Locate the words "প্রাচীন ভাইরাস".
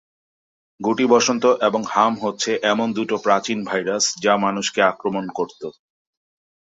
3.17-4.05